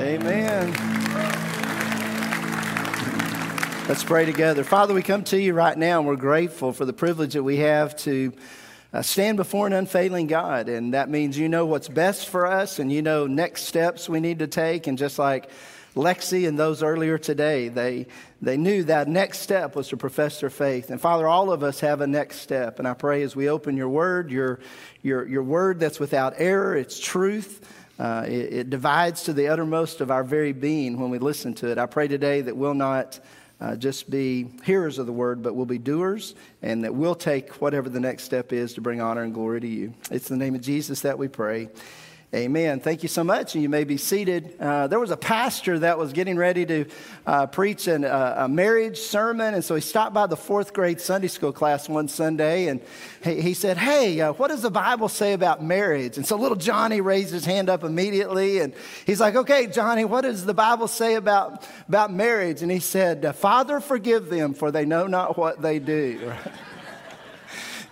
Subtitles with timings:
[0.00, 0.70] Amen.
[3.86, 4.64] Let's pray together.
[4.64, 7.58] Father, we come to you right now and we're grateful for the privilege that we
[7.58, 8.32] have to
[8.94, 10.70] uh, stand before an unfailing God.
[10.70, 14.20] And that means you know what's best for us and you know next steps we
[14.20, 14.86] need to take.
[14.86, 15.50] And just like
[15.94, 18.06] Lexi and those earlier today, they,
[18.40, 20.88] they knew that next step was to profess their faith.
[20.88, 22.78] And Father, all of us have a next step.
[22.78, 24.60] And I pray as we open your word, your,
[25.02, 27.60] your, your word that's without error, it's truth.
[28.00, 31.70] Uh, it, it, divides to the uttermost of our very being when we listen to
[31.70, 31.76] it.
[31.76, 33.20] I pray today that we'll not
[33.60, 37.60] uh, just be hearers of the word, but we'll be doers, and that we'll take
[37.60, 39.92] whatever the next step is to bring honor and glory to you.
[40.10, 41.68] It's in the name of Jesus that we pray.
[42.32, 42.78] Amen.
[42.78, 43.56] Thank you so much.
[43.56, 44.54] And you may be seated.
[44.60, 46.84] Uh, there was a pastor that was getting ready to
[47.26, 49.52] uh, preach an, uh, a marriage sermon.
[49.54, 52.82] And so he stopped by the fourth grade Sunday school class one Sunday and
[53.24, 56.18] he, he said, Hey, uh, what does the Bible say about marriage?
[56.18, 58.60] And so little Johnny raised his hand up immediately.
[58.60, 58.74] And
[59.06, 62.62] he's like, Okay, Johnny, what does the Bible say about, about marriage?
[62.62, 66.32] And he said, Father, forgive them, for they know not what they do.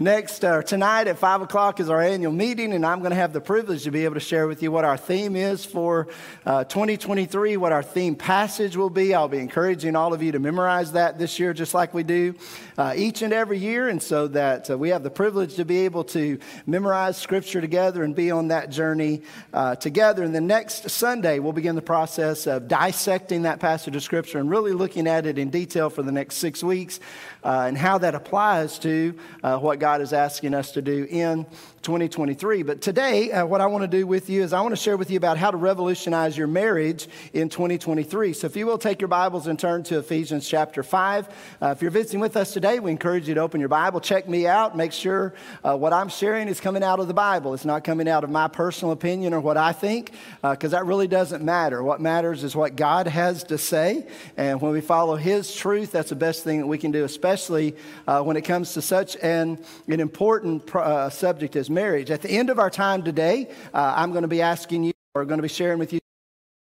[0.00, 3.32] Next, uh, tonight at 5 o'clock is our annual meeting, and I'm going to have
[3.32, 6.06] the privilege to be able to share with you what our theme is for
[6.46, 9.12] uh, 2023, what our theme passage will be.
[9.12, 12.36] I'll be encouraging all of you to memorize that this year, just like we do
[12.76, 15.78] uh, each and every year, and so that uh, we have the privilege to be
[15.78, 20.22] able to memorize Scripture together and be on that journey uh, together.
[20.22, 24.48] And the next Sunday, we'll begin the process of dissecting that passage of Scripture and
[24.48, 27.00] really looking at it in detail for the next six weeks
[27.42, 31.46] uh, and how that applies to what God God is asking us to do in
[31.82, 32.62] 2023.
[32.62, 34.96] But today, uh, what I want to do with you is I want to share
[34.96, 38.32] with you about how to revolutionize your marriage in 2023.
[38.32, 41.28] So if you will take your Bibles and turn to Ephesians chapter 5.
[41.60, 44.28] Uh, if you're visiting with us today, we encourage you to open your Bible, check
[44.28, 45.34] me out, make sure
[45.64, 47.54] uh, what I'm sharing is coming out of the Bible.
[47.54, 50.12] It's not coming out of my personal opinion or what I think,
[50.42, 51.82] because uh, that really doesn't matter.
[51.82, 54.06] What matters is what God has to say.
[54.36, 57.76] And when we follow His truth, that's the best thing that we can do, especially
[58.06, 62.10] uh, when it comes to such an, an important uh, subject as marriage.
[62.10, 65.24] At the end of our time today, uh, I'm going to be asking you, or
[65.24, 66.00] going to be sharing with you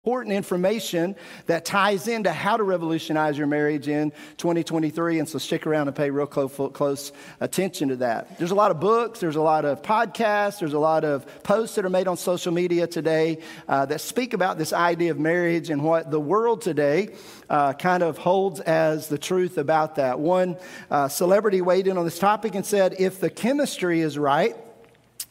[0.05, 1.15] important information
[1.47, 5.21] that ties into how to revolutionize your marriage in 2023.
[5.21, 8.37] And so stick around and pay real close, close, attention to that.
[8.37, 11.77] There's a lot of books, there's a lot of podcasts, there's a lot of posts
[11.77, 13.39] that are made on social media today
[13.69, 17.11] uh, that speak about this idea of marriage and what the world today
[17.49, 20.19] uh, kind of holds as the truth about that.
[20.19, 20.57] One
[20.91, 24.57] uh, celebrity weighed in on this topic and said, if the chemistry is right,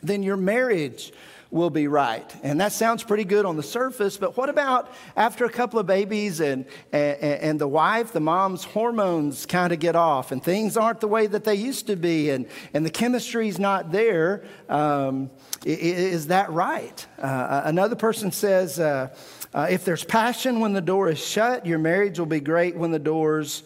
[0.02, 1.12] then your marriage
[1.52, 2.34] will be right.
[2.44, 5.86] And that sounds pretty good on the surface, but what about after a couple of
[5.86, 10.78] babies and, and, and the wife, the mom's hormones kind of get off and things
[10.78, 14.46] aren't the way that they used to be and, and the chemistry's not there?
[14.70, 15.30] Um,
[15.66, 17.06] is that right?
[17.20, 19.14] Uh, another person says, uh,
[19.54, 22.92] uh, if there's passion when the door is shut, your marriage will be great when
[22.92, 23.64] the doors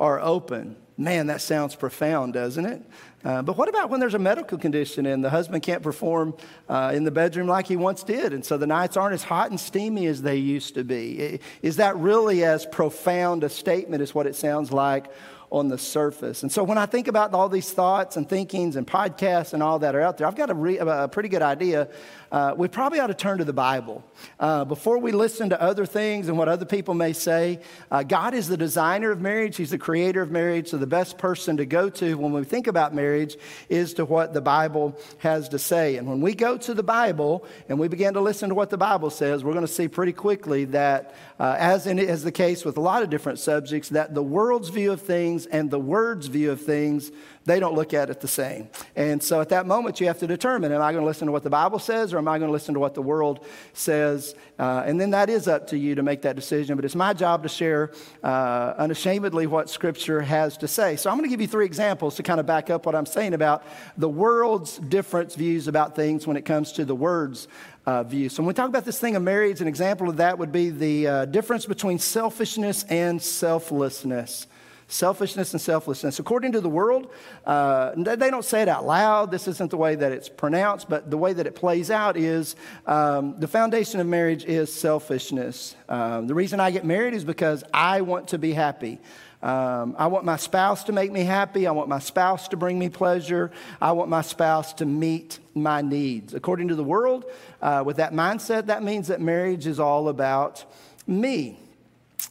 [0.00, 0.76] are open.
[0.96, 2.82] Man, that sounds profound, doesn't it?
[3.24, 6.34] Uh, but what about when there's a medical condition and the husband can't perform
[6.68, 9.50] uh, in the bedroom like he once did, and so the nights aren't as hot
[9.50, 11.40] and steamy as they used to be?
[11.60, 15.10] Is that really as profound a statement as what it sounds like
[15.50, 16.42] on the surface.
[16.42, 19.78] And so when I think about all these thoughts and thinkings and podcasts and all
[19.78, 21.88] that are out there, I've got a, re- a pretty good idea.
[22.32, 24.04] Uh, we probably ought to turn to the Bible.
[24.40, 28.34] Uh, before we listen to other things and what other people may say, uh, God
[28.34, 30.68] is the designer of marriage, He's the creator of marriage.
[30.68, 33.36] So the best person to go to when we think about marriage
[33.68, 35.96] is to what the Bible has to say.
[35.96, 38.78] And when we go to the Bible and we begin to listen to what the
[38.78, 42.64] Bible says, we're going to see pretty quickly that, uh, as in, is the case
[42.64, 45.78] with a lot of different subjects, that the world's view of things things and the
[45.78, 47.10] Word's view of things,
[47.48, 48.68] they don't look at it the same.
[48.94, 51.32] And so at that moment, you have to determine am I going to listen to
[51.32, 54.34] what the Bible says or am I going to listen to what the world says?
[54.58, 56.76] Uh, and then that is up to you to make that decision.
[56.76, 57.92] But it's my job to share
[58.22, 60.96] uh, unashamedly what Scripture has to say.
[60.96, 63.06] So I'm going to give you three examples to kind of back up what I'm
[63.06, 63.64] saying about
[63.96, 67.48] the world's different views about things when it comes to the Word's
[67.86, 68.28] uh, view.
[68.28, 70.68] So when we talk about this thing of marriage, an example of that would be
[70.68, 74.46] the uh, difference between selfishness and selflessness.
[74.90, 76.18] Selfishness and selflessness.
[76.18, 77.12] According to the world,
[77.44, 79.30] uh, they don't say it out loud.
[79.30, 82.56] This isn't the way that it's pronounced, but the way that it plays out is
[82.86, 85.76] um, the foundation of marriage is selfishness.
[85.90, 88.98] Um, the reason I get married is because I want to be happy.
[89.42, 91.66] Um, I want my spouse to make me happy.
[91.66, 93.52] I want my spouse to bring me pleasure.
[93.82, 96.32] I want my spouse to meet my needs.
[96.32, 97.26] According to the world,
[97.60, 100.64] uh, with that mindset, that means that marriage is all about
[101.06, 101.60] me.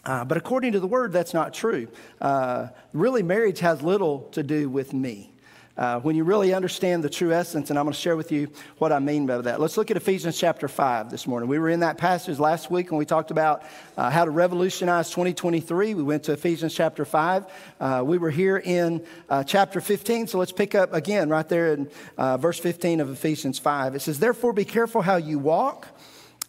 [0.08, 1.88] Uh, but according to the word, that's not true.
[2.20, 5.32] Uh, really, marriage has little to do with me.
[5.78, 7.70] uh, when you really understand the true essence.
[7.70, 8.50] And I'm going to share with you
[8.80, 9.60] what I mean by that.
[9.60, 11.48] Let's look at Ephesians chapter 5 this morning.
[11.48, 13.64] We were in that passage last week when we talked about
[13.96, 15.94] uh, how to revolutionize 2023.
[15.94, 17.46] We went to Ephesians chapter 5.
[17.80, 20.28] Uh, we were here in uh, chapter 15.
[20.28, 23.96] So let's pick up again right there in uh, verse 15 of Ephesians 5.
[23.96, 25.88] It says, Therefore, be careful how you walk,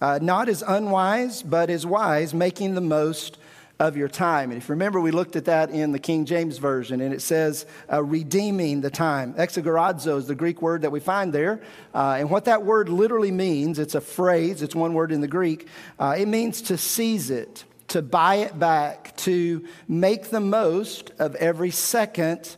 [0.01, 3.37] uh, not as unwise, but as wise, making the most
[3.79, 4.51] of your time.
[4.51, 7.23] And if you remember, we looked at that in the King James Version, and it
[7.23, 9.35] says uh, redeeming the time.
[9.35, 11.61] Exagorazo is the Greek word that we find there.
[11.95, 15.29] Uh, and what that word literally means, it's a phrase, it's one word in the
[15.29, 15.69] Greek.
[15.99, 21.37] Uh, it means to seize it, to buy it back, to make the most of
[21.37, 22.57] every second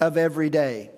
[0.00, 0.90] of every day.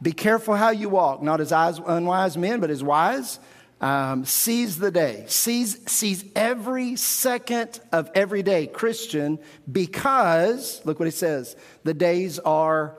[0.00, 3.38] Be careful how you walk, not as unwise men, but as wise
[3.80, 9.38] um, seize the day, seize, seize every second of every day, Christian,
[9.70, 12.98] because, look what he says, the days are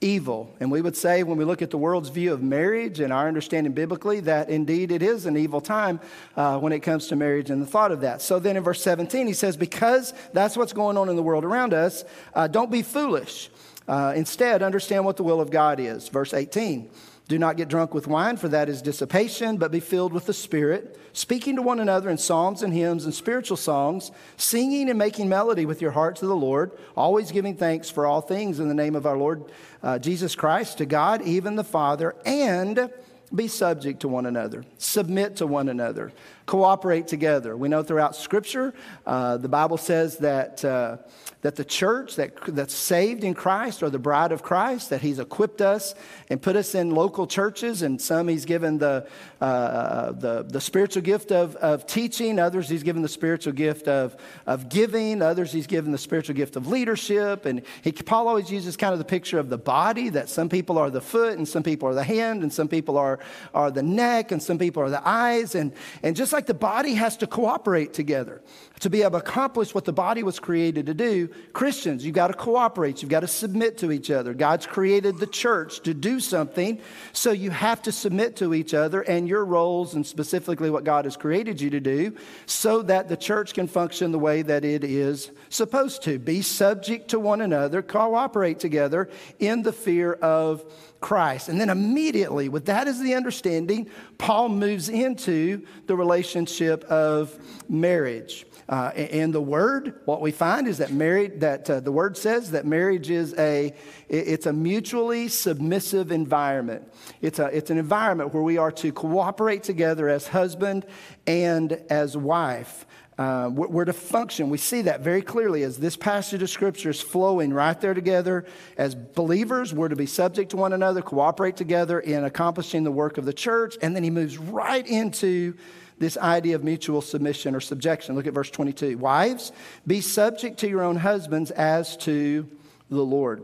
[0.00, 0.54] evil.
[0.60, 3.28] And we would say, when we look at the world's view of marriage and our
[3.28, 6.00] understanding biblically, that indeed it is an evil time
[6.36, 8.20] uh, when it comes to marriage and the thought of that.
[8.20, 11.44] So then in verse 17, he says, Because that's what's going on in the world
[11.44, 13.50] around us, uh, don't be foolish.
[13.88, 16.08] Uh, instead, understand what the will of God is.
[16.08, 16.90] Verse 18.
[17.28, 20.32] Do not get drunk with wine, for that is dissipation, but be filled with the
[20.32, 25.28] Spirit, speaking to one another in psalms and hymns and spiritual songs, singing and making
[25.28, 28.74] melody with your heart to the Lord, always giving thanks for all things in the
[28.74, 29.44] name of our Lord
[29.82, 32.90] uh, Jesus Christ, to God, even the Father, and
[33.34, 36.12] be subject to one another, submit to one another,
[36.46, 37.56] cooperate together.
[37.56, 38.72] We know throughout Scripture,
[39.04, 40.64] uh, the Bible says that.
[40.64, 40.98] Uh,
[41.42, 45.18] that the church that, that's saved in Christ or the bride of Christ, that He's
[45.18, 45.94] equipped us
[46.28, 49.06] and put us in local churches, and some He's given the,
[49.40, 54.16] uh, the, the spiritual gift of, of teaching, others He's given the spiritual gift of,
[54.46, 57.44] of giving, others He's given the spiritual gift of leadership.
[57.46, 60.78] And he, Paul always uses kind of the picture of the body, that some people
[60.78, 63.18] are the foot, and some people are the hand, and some people are,
[63.54, 65.54] are the neck, and some people are the eyes.
[65.54, 65.72] And,
[66.02, 68.42] and just like the body has to cooperate together
[68.80, 72.28] to be able to accomplish what the body was created to do, Christians, you've got
[72.28, 73.02] to cooperate.
[73.02, 74.34] You've got to submit to each other.
[74.34, 76.80] God's created the church to do something,
[77.12, 81.06] so you have to submit to each other and your roles, and specifically what God
[81.06, 84.84] has created you to do, so that the church can function the way that it
[84.84, 86.18] is supposed to.
[86.18, 89.08] Be subject to one another, cooperate together
[89.38, 90.64] in the fear of
[91.00, 91.48] Christ.
[91.48, 98.46] And then immediately, with that as the understanding, Paul moves into the relationship of marriage.
[98.68, 102.50] Uh, and the word, what we find is that married, that uh, the word says
[102.50, 103.72] that marriage is a,
[104.08, 106.82] it's a mutually submissive environment.
[107.22, 110.84] It's, a, it's an environment where we are to cooperate together as husband
[111.28, 112.86] and as wife.
[113.18, 114.50] Uh, we're to function.
[114.50, 118.44] We see that very clearly as this passage of scripture is flowing right there together.
[118.76, 123.16] As believers, we're to be subject to one another, cooperate together in accomplishing the work
[123.16, 123.76] of the church.
[123.80, 125.54] And then he moves right into
[125.98, 128.16] this idea of mutual submission or subjection.
[128.16, 128.98] Look at verse 22.
[128.98, 129.50] Wives,
[129.86, 132.46] be subject to your own husbands as to
[132.90, 133.42] the Lord.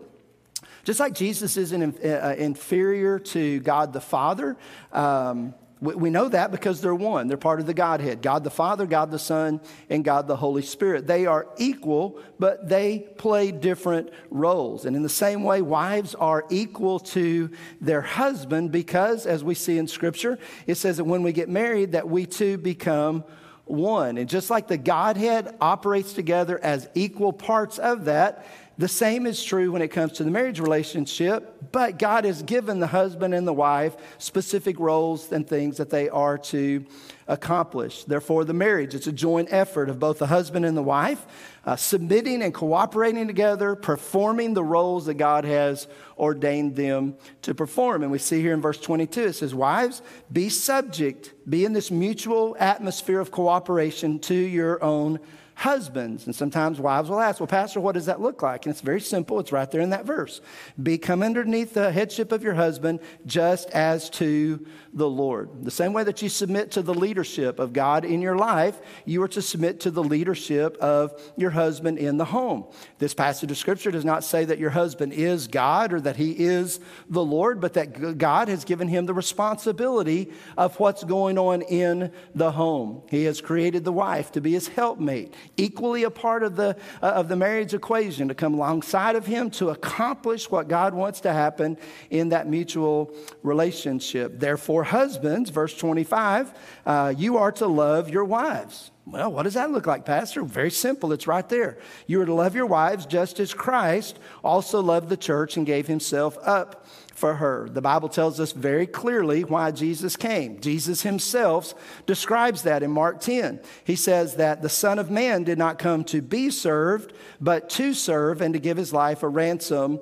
[0.85, 4.57] Just like Jesus isn't uh, inferior to God the Father,
[4.93, 7.27] um, we know that because they're one.
[7.27, 10.63] They're part of the Godhead God the Father, God the Son, and God the Holy
[10.63, 11.09] Spirit.
[11.09, 14.87] They are equal, but they play different roles.
[14.87, 17.51] And in the same way, wives are equal to
[17.81, 20.39] their husband because, as we see in Scripture,
[20.69, 23.25] it says that when we get married, that we too become
[23.65, 24.19] one.
[24.19, 28.47] And just like the Godhead operates together as equal parts of that,
[28.79, 32.81] the same is true when it comes to the marriage relationship, but God has given
[32.81, 36.85] the husband and the wife specific roles and things that they are to
[37.29, 38.05] accomplish.
[38.05, 41.25] Therefore, the marriage, it's a joint effort of both the husband and the wife,
[41.67, 45.87] uh, submitting and cooperating together, performing the roles that God has
[46.19, 48.03] ordained them to perform.
[48.03, 50.03] And we see here in verse 22, it says, Wives,
[50.33, 55.21] be subject, be in this mutual atmosphere of cooperation to your own
[55.55, 56.27] husbands.
[56.27, 58.67] And sometimes wives will ask, Well, Pastor, what does that look like?
[58.67, 59.39] And it's very simple.
[59.41, 60.41] It's right there in that verse.
[60.83, 65.65] Become underneath the headship of your husband, just as to the Lord.
[65.65, 69.23] The same way that you submit to the leadership of God in your life, you
[69.23, 72.67] are to submit to the leadership of your husband in the home.
[72.99, 76.33] This passage of scripture does not say that your husband is God or that he
[76.33, 81.63] is the Lord, but that God has given him the responsibility of what's going on
[81.63, 83.03] in the home.
[83.09, 87.07] He has created the wife to be his helpmate, equally a part of the, uh,
[87.07, 91.33] of the marriage equation, to come alongside of him to accomplish what God wants to
[91.33, 91.77] happen
[92.11, 94.39] in that mutual relationship.
[94.39, 96.53] Therefore, husbands, verse 25,
[96.87, 98.91] uh, you are to love your wives.
[99.05, 100.43] Well, what does that look like, Pastor?
[100.43, 101.13] Very simple.
[101.13, 101.79] It's right there.
[102.07, 105.89] You are to love your wives just as Christ also loved the church and gave
[105.89, 106.87] himself up
[107.23, 107.69] for her.
[107.71, 110.61] The Bible tells us very clearly why Jesus came.
[110.61, 111.73] Jesus himself
[112.05, 113.61] describes that in Mark 10.
[113.85, 117.95] He says that the Son of Man did not come to be served, but to
[117.95, 120.01] serve and to give his life a ransom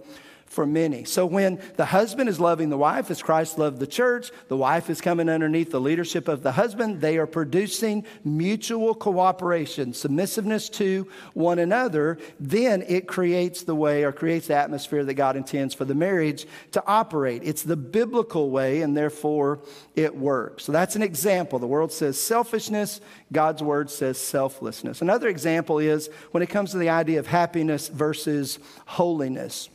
[0.51, 1.05] for many.
[1.05, 4.91] So when the husband is loving the wife as Christ loved the church, the wife
[4.91, 7.01] is coming underneath the leadership of the husband.
[7.01, 12.19] They are producing mutual cooperation, submissiveness to one another.
[12.41, 16.47] Then it creates the way or creates the atmosphere that God intends for the marriage
[16.73, 17.43] to operate.
[17.45, 19.61] It's the biblical way, and therefore
[19.95, 20.65] it works.
[20.65, 21.61] So that's an example.
[21.61, 25.01] The world says selfishness, God's word says selflessness.
[25.01, 29.69] Another example is when it comes to the idea of happiness versus holiness.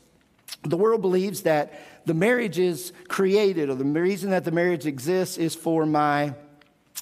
[0.63, 5.37] The world believes that the marriage is created, or the reason that the marriage exists
[5.37, 6.33] is for my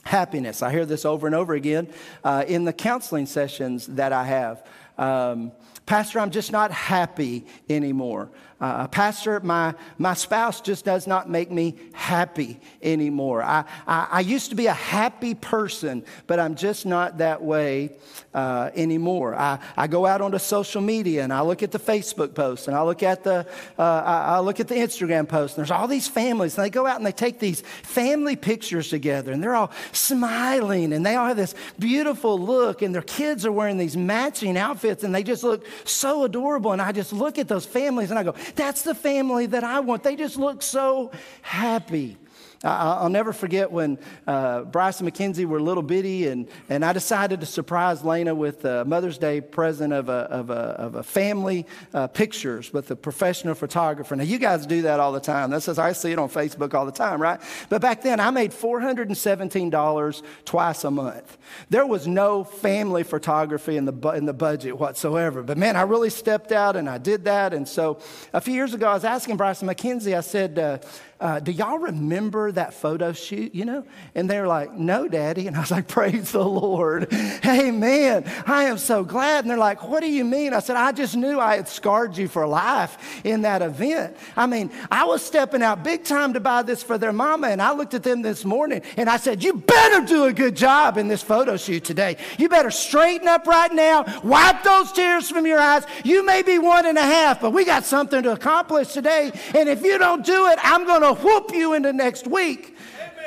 [0.04, 0.62] happiness.
[0.62, 1.88] I hear this over and over again
[2.24, 4.66] uh, in the counseling sessions that I have.
[4.98, 5.52] Um,
[5.86, 8.30] Pastor, I'm just not happy anymore.
[8.62, 13.44] Uh, Pastor, my, my spouse just does not make me happy anymore.
[13.44, 17.92] I, I, I used to be a happy person, but I'm just not that way
[18.34, 19.36] uh, anymore.
[19.36, 22.78] I, I go out onto social media and I look at the Facebook posts and
[22.78, 23.46] I look at the,
[23.78, 25.58] uh, I, I look at the Instagram posts.
[25.58, 28.88] And there's all these families and they go out and they take these family pictures
[28.88, 33.46] together and they're all smiling and they all have this beautiful look and their kids
[33.46, 36.72] are wearing these matching outfits and they just look so adorable.
[36.72, 39.80] And I just look at those families and I go, that's the family that I
[39.80, 40.04] want.
[40.04, 41.12] They just look so
[41.42, 42.18] happy.
[42.64, 47.42] I'll never forget when uh, Bryce and McKenzie were little bitty, and, and I decided
[47.42, 51.66] to surprise Lena with a Mother's Day present of a, of a, of a family
[51.94, 54.16] uh, pictures with a professional photographer.
[54.16, 55.50] Now, you guys do that all the time.
[55.50, 57.42] That's as I see it on Facebook all the time, right?
[57.68, 61.38] But back then, I made $417 twice a month.
[61.70, 65.44] There was no family photography in the, bu- in the budget whatsoever.
[65.44, 67.54] But man, I really stepped out and I did that.
[67.54, 68.00] And so
[68.32, 70.78] a few years ago, I was asking Bryce and McKenzie, I said, uh,
[71.20, 73.86] uh, do y'all remember that photo shoot, you know?
[74.16, 75.48] And they're like, no, daddy.
[75.48, 77.14] And I was like, praise the Lord.
[77.46, 78.30] Amen.
[78.46, 79.44] I am so glad.
[79.44, 80.54] And they're like, what do you mean?
[80.54, 84.18] I said, I just knew I had scarred you for life in that event.
[84.36, 87.48] I mean, I was stepping out big time to buy this for their mama.
[87.48, 90.56] And I looked at them this morning and I said, you better do a good
[90.56, 92.18] job in this photo shoot today.
[92.38, 95.84] You better straighten up right now, wipe those tears from your eyes.
[96.04, 99.32] You may be one and a half, but we got something to accomplish today.
[99.56, 102.43] And if you don't do it, I'm going to whoop you into next week.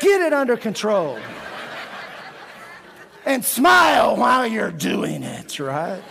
[0.00, 1.18] Get it under control.
[3.24, 6.02] and smile while you're doing it, right?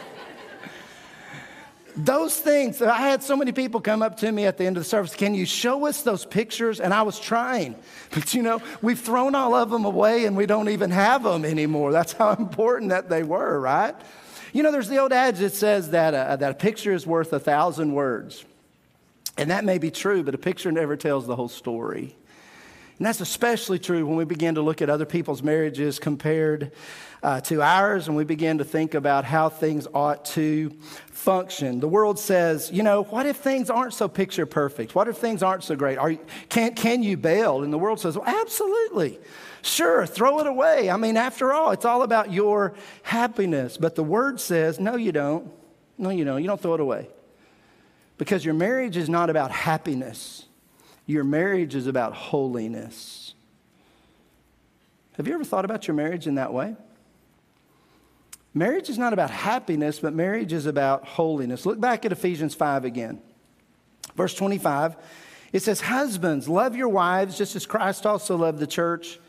[1.97, 4.83] Those things, I had so many people come up to me at the end of
[4.83, 5.15] the service.
[5.15, 6.81] Can you show us those pictures?
[6.81, 7.75] And I was trying.
[8.11, 11.43] But you know, we've thrown all of them away and we don't even have them
[11.45, 11.91] anymore.
[11.91, 13.95] That's how important that they were, right?
[14.53, 17.33] You know, there's the old adage that says that a, that a picture is worth
[17.33, 18.45] a thousand words.
[19.37, 22.15] And that may be true, but a picture never tells the whole story.
[22.97, 26.71] And that's especially true when we begin to look at other people's marriages compared
[27.21, 30.69] uh, to ours and we begin to think about how things ought to
[31.07, 31.79] function.
[31.79, 34.95] The world says, you know, what if things aren't so picture perfect?
[34.95, 35.97] What if things aren't so great?
[35.97, 37.63] Are you, can, can you bail?
[37.63, 39.19] And the world says, well, absolutely.
[39.61, 40.89] Sure, throw it away.
[40.91, 43.75] I mean, after all, it's all about your happiness.
[43.75, 45.51] But the word says, no, you don't.
[45.97, 46.41] No, you don't.
[46.41, 47.09] You don't throw it away.
[48.19, 50.45] Because your marriage is not about happiness,
[51.05, 53.33] your marriage is about holiness.
[55.17, 56.75] Have you ever thought about your marriage in that way?
[58.53, 61.65] Marriage is not about happiness, but marriage is about holiness.
[61.65, 63.21] Look back at Ephesians 5 again.
[64.15, 64.95] Verse 25,
[65.51, 69.19] it says, Husbands, love your wives just as Christ also loved the church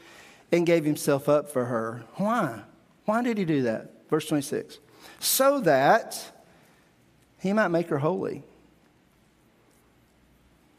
[0.52, 2.04] and gave himself up for her.
[2.14, 2.62] Why?
[3.04, 3.90] Why did he do that?
[4.08, 4.78] Verse 26,
[5.18, 6.32] so that
[7.40, 8.44] he might make her holy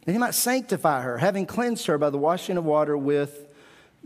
[0.07, 3.45] and he might sanctify her, having cleansed her by the washing of water with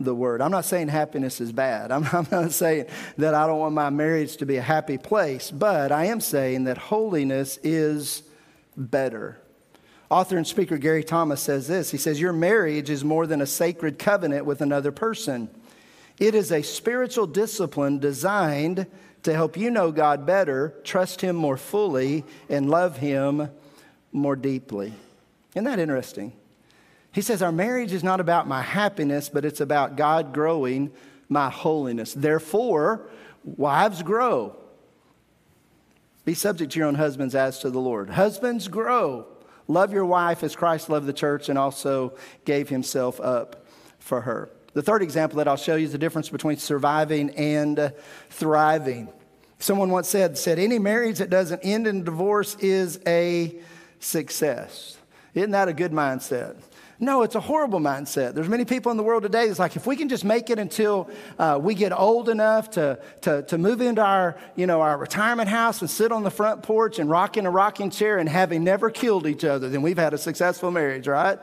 [0.00, 0.42] the word.
[0.42, 1.92] I'm not saying happiness is bad.
[1.92, 2.86] I'm, I'm, not saying
[3.18, 6.64] that I don't want my marriage to be a happy place, but I am saying
[6.64, 8.24] that holiness is
[8.76, 9.38] better.
[10.10, 13.46] Author and speaker Gary Thomas says this He says, Your marriage is more than a
[13.46, 15.48] sacred covenant with another person,
[16.18, 18.86] it is a spiritual discipline designed
[19.22, 23.50] to help you know God better, trust Him more fully, and love Him
[24.10, 24.92] more deeply.
[25.54, 26.32] Isn't that interesting?
[27.12, 30.90] He says, Our marriage is not about my happiness, but it's about God growing
[31.28, 32.14] my holiness.
[32.14, 33.08] Therefore,
[33.44, 34.56] wives grow.
[36.24, 38.10] Be subject to your own husbands as to the Lord.
[38.10, 39.26] Husbands grow.
[39.68, 43.66] Love your wife as Christ loved the church and also gave himself up
[43.98, 44.50] for her.
[44.74, 47.92] The third example that I'll show you is the difference between surviving and
[48.30, 49.08] thriving.
[49.58, 53.60] Someone once said, said, any marriage that doesn't end in divorce is a
[54.00, 54.96] success.
[55.34, 56.56] Isn't that a good mindset?
[57.02, 58.34] No, it's a horrible mindset.
[58.34, 60.60] There's many people in the world today that's like, if we can just make it
[60.60, 64.96] until uh, we get old enough to, to, to move into our, you know, our
[64.96, 68.28] retirement house and sit on the front porch and rock in a rocking chair and
[68.28, 71.40] having never killed each other, then we've had a successful marriage, right?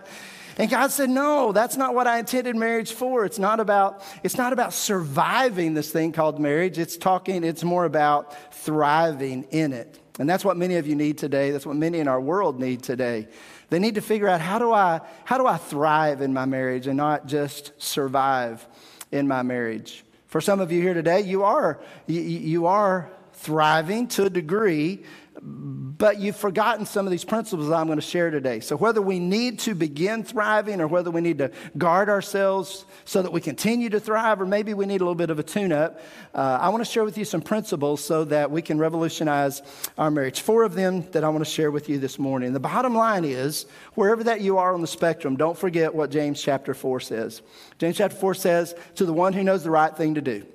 [0.57, 3.25] And God said, No, that's not what I intended marriage for.
[3.25, 6.77] It's not about, it's not about surviving this thing called marriage.
[6.77, 9.99] It's talking, it's more about thriving in it.
[10.19, 11.51] And that's what many of you need today.
[11.51, 13.29] That's what many in our world need today.
[13.69, 16.87] They need to figure out how do I, how do I thrive in my marriage
[16.87, 18.65] and not just survive
[19.11, 20.03] in my marriage.
[20.27, 25.03] For some of you here today, you are, you, you are thriving to a degree,
[25.41, 28.61] but you've forgotten some of these principles I'm going to share today.
[28.61, 33.21] So, whether we need to begin thriving or whether we need to guard ourselves so
[33.21, 35.71] that we continue to thrive, or maybe we need a little bit of a tune
[35.71, 35.99] up,
[36.33, 39.61] uh, I want to share with you some principles so that we can revolutionize
[39.97, 40.41] our marriage.
[40.41, 42.53] Four of them that I want to share with you this morning.
[42.53, 46.41] The bottom line is wherever that you are on the spectrum, don't forget what James
[46.41, 47.41] chapter 4 says.
[47.77, 50.45] James chapter 4 says, To the one who knows the right thing to do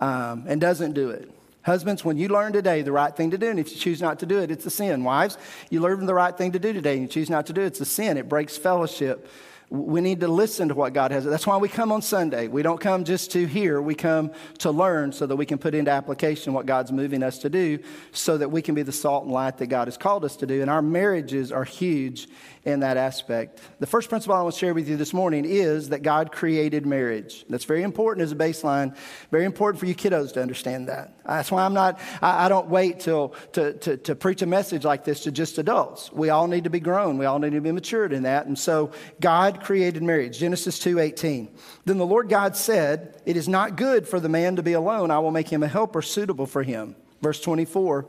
[0.00, 1.30] um, and doesn't do it.
[1.66, 4.20] Husbands, when you learn today the right thing to do, and if you choose not
[4.20, 5.02] to do it, it's a sin.
[5.02, 5.36] Wives,
[5.68, 7.66] you learn the right thing to do today, and you choose not to do it,
[7.66, 8.16] it's a sin.
[8.16, 9.28] It breaks fellowship
[9.68, 11.24] we need to listen to what God has.
[11.24, 12.46] That's why we come on Sunday.
[12.46, 15.74] We don't come just to hear, we come to learn so that we can put
[15.74, 17.80] into application what God's moving us to do
[18.12, 20.46] so that we can be the salt and light that God has called us to
[20.46, 20.62] do.
[20.62, 22.28] And our marriages are huge
[22.64, 23.60] in that aspect.
[23.78, 26.84] The first principle I want to share with you this morning is that God created
[26.84, 27.44] marriage.
[27.48, 28.96] That's very important as a baseline,
[29.30, 31.12] very important for you kiddos to understand that.
[31.24, 34.84] That's why I'm not, I, I don't wait till to, to, to preach a message
[34.84, 36.12] like this to just adults.
[36.12, 37.18] We all need to be grown.
[37.18, 38.46] We all need to be matured in that.
[38.46, 40.38] And so God created marriage.
[40.38, 41.48] Genesis 2:18.
[41.84, 45.10] Then the Lord God said, "It is not good for the man to be alone.
[45.10, 48.06] I will make him a helper suitable for him." Verse 24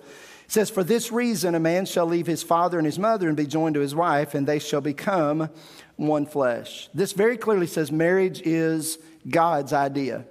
[0.48, 3.46] says, "For this reason a man shall leave his father and his mother and be
[3.46, 5.50] joined to his wife, and they shall become
[5.96, 8.98] one flesh." This very clearly says marriage is
[9.30, 10.26] God's idea.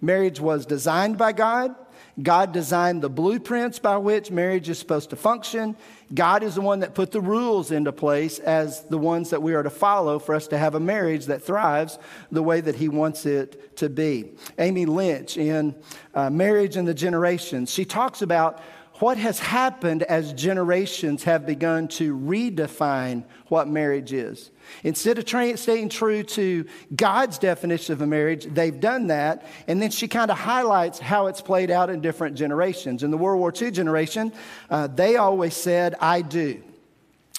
[0.00, 1.74] Marriage was designed by God.
[2.22, 5.76] God designed the blueprints by which marriage is supposed to function.
[6.12, 9.54] God is the one that put the rules into place as the ones that we
[9.54, 11.98] are to follow for us to have a marriage that thrives
[12.30, 14.32] the way that He wants it to be.
[14.58, 15.74] Amy Lynch, in
[16.14, 18.60] uh, Marriage and the Generations, she talks about
[19.00, 24.50] what has happened as generations have begun to redefine what marriage is.
[24.84, 29.46] Instead of tra- staying true to God's definition of a marriage, they've done that.
[29.66, 33.02] And then she kind of highlights how it's played out in different generations.
[33.02, 34.32] In the World War II generation,
[34.70, 36.62] uh, they always said, I do.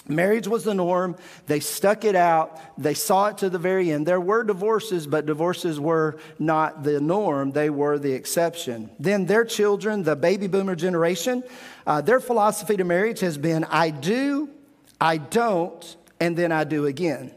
[0.08, 1.16] Marriage was the norm.
[1.46, 2.60] They stuck it out.
[2.78, 4.06] They saw it to the very end.
[4.06, 7.52] There were divorces, but divorces were not the norm.
[7.52, 8.90] They were the exception.
[9.00, 11.42] Then their children, the baby boomer generation,
[11.86, 14.48] uh, their philosophy to marriage has been I do,
[15.00, 17.32] I don't, and then I do again.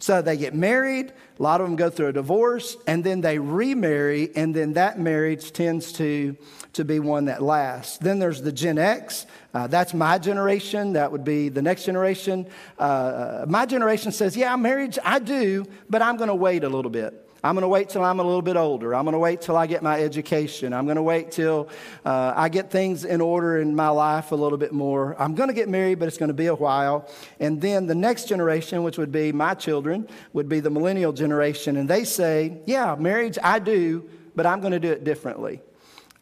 [0.00, 3.38] So they get married, a lot of them go through a divorce, and then they
[3.38, 6.36] remarry, and then that marriage tends to,
[6.72, 7.98] to be one that lasts.
[7.98, 9.26] Then there's the Gen X.
[9.52, 10.94] Uh, that's my generation.
[10.94, 12.46] That would be the next generation.
[12.78, 16.90] Uh, my generation says, Yeah, marriage, I do, but I'm going to wait a little
[16.90, 17.29] bit.
[17.42, 18.94] I'm going to wait till I'm a little bit older.
[18.94, 20.74] I'm going to wait till I get my education.
[20.74, 21.68] I'm going to wait till
[22.04, 25.16] uh, I get things in order in my life a little bit more.
[25.18, 27.08] I'm going to get married, but it's going to be a while.
[27.38, 31.76] And then the next generation, which would be my children, would be the millennial generation.
[31.78, 35.62] And they say, Yeah, marriage, I do, but I'm going to do it differently.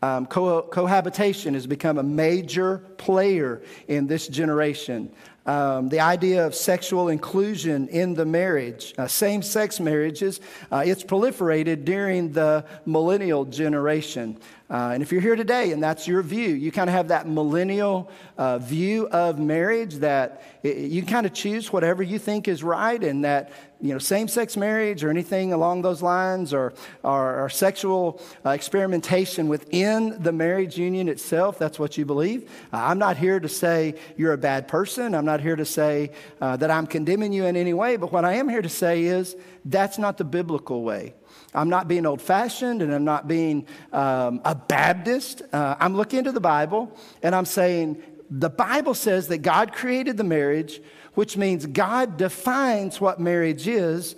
[0.00, 5.12] Um, co- cohabitation has become a major player in this generation.
[5.46, 11.03] Um, the idea of sexual inclusion in the marriage, uh, same sex marriages, uh, it's
[11.03, 14.37] proliferated during the millennial generation.
[14.70, 17.27] Uh, and if you're here today and that's your view, you kind of have that
[17.27, 22.62] millennial uh, view of marriage that it, you kind of choose whatever you think is
[22.62, 27.48] right, and that you know same-sex marriage or anything along those lines, or or, or
[27.48, 31.59] sexual uh, experimentation within the marriage union itself.
[31.59, 32.51] That's what you believe.
[32.70, 35.14] Uh, I'm not here to say you're a bad person.
[35.14, 37.96] I'm not here to say uh, that I'm condemning you in any way.
[37.96, 41.14] But what I am here to say is that's not the biblical way.
[41.55, 45.42] I'm not being old fashioned and I'm not being um, a Baptist.
[45.53, 50.16] Uh, I'm looking into the Bible and I'm saying the Bible says that God created
[50.16, 50.81] the marriage,
[51.14, 54.16] which means God defines what marriage is.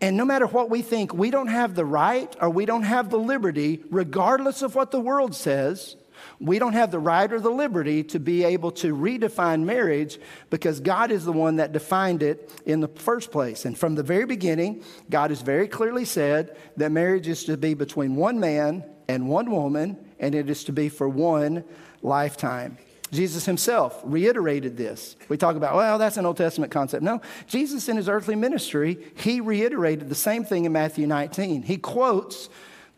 [0.00, 3.10] And no matter what we think, we don't have the right or we don't have
[3.10, 5.96] the liberty, regardless of what the world says,
[6.40, 10.80] we don't have the right or the liberty to be able to redefine marriage because
[10.80, 13.66] God is the one that defined it in the first place.
[13.66, 17.74] And from the very beginning, God has very clearly said that marriage is to be
[17.74, 21.62] between one man and one woman, and it is to be for one
[22.00, 22.78] lifetime.
[23.12, 25.16] Jesus himself reiterated this.
[25.28, 27.02] We talk about, well, that's an Old Testament concept.
[27.02, 31.62] No, Jesus in his earthly ministry, he reiterated the same thing in Matthew 19.
[31.62, 32.48] He quotes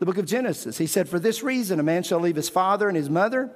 [0.03, 0.77] the book of Genesis.
[0.77, 3.51] He said, For this reason, a man shall leave his father and his mother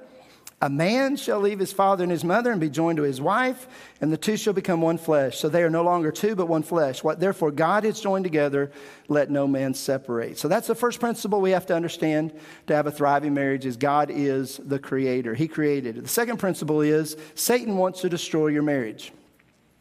[0.60, 3.68] a man shall leave his father and his mother and be joined to his wife,
[4.00, 5.38] and the two shall become one flesh.
[5.38, 7.04] So they are no longer two, but one flesh.
[7.04, 8.72] What therefore God has joined together,
[9.06, 10.36] let no man separate.
[10.36, 12.32] So that's the first principle we have to understand
[12.66, 15.32] to have a thriving marriage is God is the creator.
[15.32, 16.02] He created it.
[16.02, 19.12] The second principle is Satan wants to destroy your marriage.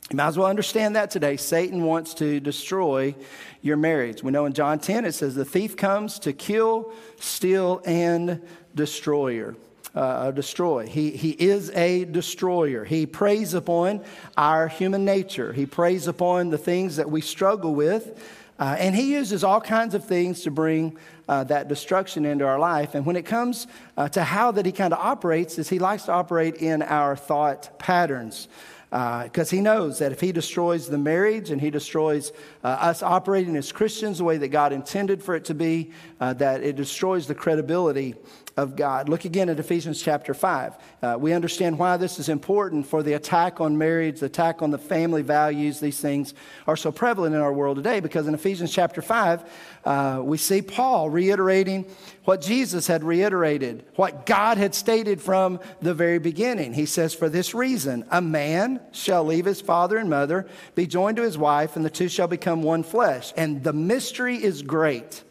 [0.10, 1.36] You might as well understand that today.
[1.36, 3.14] Satan wants to destroy
[3.62, 4.24] your marriage.
[4.24, 8.42] We know in John 10 it says, The thief comes to kill, steal, and
[8.74, 9.54] destroy
[9.98, 10.86] uh, destroy.
[10.86, 12.86] He, he is a destroyer.
[12.86, 14.04] He preys upon
[14.38, 18.24] our human nature, he preys upon the things that we struggle with.
[18.60, 20.98] Uh, and he uses all kinds of things to bring
[21.30, 22.96] uh, that destruction into our life.
[22.96, 26.06] And when it comes uh, to how that he kind of operates, is he likes
[26.06, 28.48] to operate in our thought patterns
[28.90, 32.32] because uh, he knows that if he destroys the marriage and he destroys
[32.64, 36.34] uh, us operating as Christians the way that God intended for it to be, uh,
[36.36, 38.16] that it destroys the credibility
[38.58, 39.08] of God.
[39.08, 40.74] Look again at Ephesians chapter 5.
[41.02, 44.72] Uh, we understand why this is important for the attack on marriage, the attack on
[44.72, 45.80] the family values.
[45.80, 46.34] These things
[46.66, 49.44] are so prevalent in our world today because in Ephesians chapter 5,
[49.86, 51.86] uh, we see Paul reiterating
[52.26, 56.74] what Jesus had reiterated, what God had stated from the very beginning.
[56.74, 61.18] He says, For this reason, a man shall leave his father and mother, be joined
[61.18, 63.34] to his wife, and the two shall become one flesh.
[63.38, 65.24] And the mystery is great.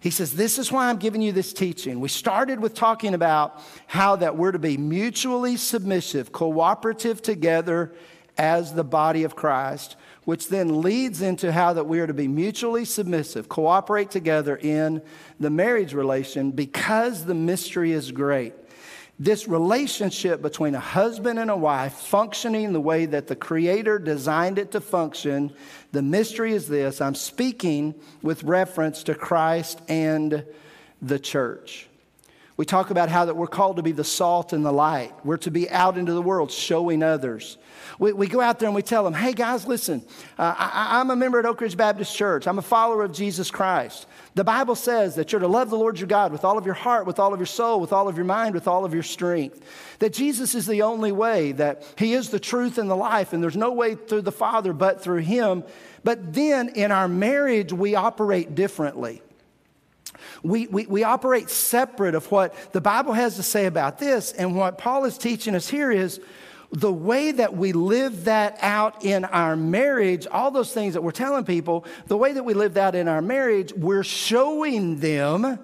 [0.00, 2.00] He says, This is why I'm giving you this teaching.
[2.00, 7.92] We started with talking about how that we're to be mutually submissive, cooperative together
[8.36, 12.28] as the body of Christ, which then leads into how that we are to be
[12.28, 15.02] mutually submissive, cooperate together in
[15.40, 18.54] the marriage relation because the mystery is great
[19.18, 24.58] this relationship between a husband and a wife functioning the way that the Creator designed
[24.58, 25.52] it to function,
[25.90, 30.44] the mystery is this I'm speaking with reference to Christ and
[31.02, 31.88] the church.
[32.56, 35.12] We talk about how that we're called to be the salt and the light.
[35.24, 37.56] We're to be out into the world showing others.
[38.00, 40.04] We, we go out there and we tell them, hey guys, listen,
[40.36, 42.48] uh, I, I'm a member at Oak Ridge Baptist Church.
[42.48, 44.07] I'm a follower of Jesus Christ.
[44.38, 46.76] The Bible says that you're to love the Lord your God with all of your
[46.76, 49.02] heart, with all of your soul, with all of your mind, with all of your
[49.02, 49.60] strength.
[49.98, 53.42] That Jesus is the only way, that He is the truth and the life, and
[53.42, 55.64] there's no way through the Father but through Him.
[56.04, 59.22] But then in our marriage, we operate differently.
[60.44, 64.54] We, we, we operate separate of what the Bible has to say about this, and
[64.54, 66.20] what Paul is teaching us here is
[66.70, 71.10] the way that we live that out in our marriage, all those things that we're
[71.10, 75.58] telling people, the way that we live that in our marriage, we're showing them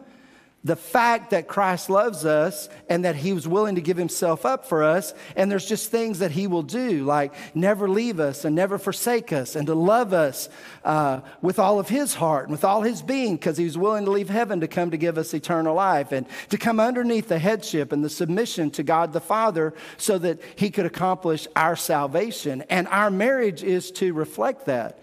[0.65, 4.65] the fact that Christ loves us and that he was willing to give himself up
[4.65, 5.13] for us.
[5.37, 9.31] And there's just things that he will do, like never leave us and never forsake
[9.31, 10.49] us and to love us
[10.85, 14.07] uh, with all of his heart and with all his being because he was willing
[14.07, 17.39] to leave heaven to come to give us eternal life and to come underneath the
[17.39, 22.65] headship and the submission to God the Father so that he could accomplish our salvation.
[22.71, 24.99] And our marriage is to reflect that.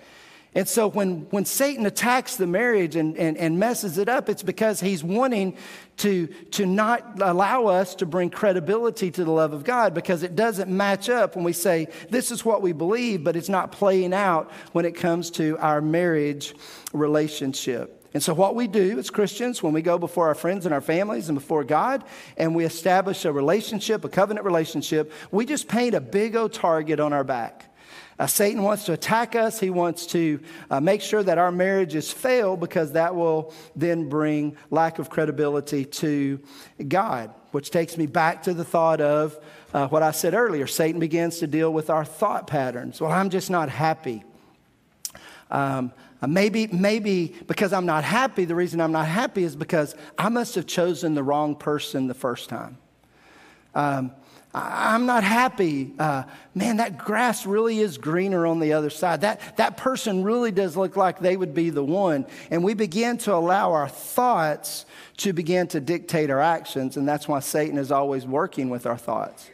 [0.53, 4.43] And so when, when Satan attacks the marriage and, and, and messes it up, it's
[4.43, 5.55] because he's wanting
[5.97, 10.35] to, to not allow us to bring credibility to the love of God because it
[10.35, 14.13] doesn't match up when we say, this is what we believe, but it's not playing
[14.13, 16.53] out when it comes to our marriage
[16.91, 17.97] relationship.
[18.13, 20.81] And so, what we do as Christians, when we go before our friends and our
[20.81, 22.03] families and before God,
[22.35, 26.99] and we establish a relationship, a covenant relationship, we just paint a big old target
[26.99, 27.70] on our back.
[28.21, 29.59] Uh, Satan wants to attack us.
[29.59, 34.55] He wants to uh, make sure that our marriages fail because that will then bring
[34.69, 36.39] lack of credibility to
[36.87, 39.39] God, which takes me back to the thought of
[39.73, 40.67] uh, what I said earlier.
[40.67, 43.01] Satan begins to deal with our thought patterns.
[43.01, 44.23] Well, I'm just not happy.
[45.49, 49.95] Um, uh, maybe, maybe because I'm not happy, the reason I'm not happy is because
[50.15, 52.77] I must have chosen the wrong person the first time.
[53.73, 54.11] Um,
[54.53, 55.93] I'm not happy.
[55.97, 59.21] Uh, man, that grass really is greener on the other side.
[59.21, 62.25] That, that person really does look like they would be the one.
[62.49, 64.85] And we begin to allow our thoughts
[65.17, 66.97] to begin to dictate our actions.
[66.97, 69.49] And that's why Satan is always working with our thoughts.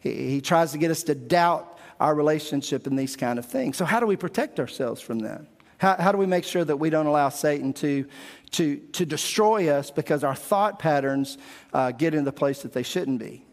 [0.00, 3.78] He, he tries to get us to doubt our relationship and these kind of things.
[3.78, 5.46] So, how do we protect ourselves from that?
[5.78, 8.04] How, how do we make sure that we don't allow Satan to,
[8.52, 11.38] to, to destroy us because our thought patterns
[11.72, 13.44] uh, get in the place that they shouldn't be?